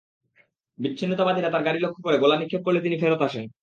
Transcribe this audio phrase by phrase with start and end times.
[0.79, 3.45] বিচ্ছিন্নতাবাদীরা তাঁর গাড়ি লক্ষ্য করে গোলা নিক্ষেপ করলে তিনি ফেরত আসেন।